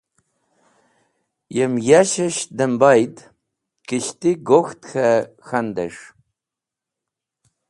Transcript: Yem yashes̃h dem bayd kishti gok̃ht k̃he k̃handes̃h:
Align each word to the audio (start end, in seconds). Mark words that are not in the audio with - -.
Yem 1.55 1.73
yashes̃h 1.87 2.43
dem 2.57 2.73
bayd 2.81 3.15
kishti 3.87 4.31
gok̃ht 4.47 4.81
k̃he 4.89 5.09
k̃handes̃h: 5.45 6.03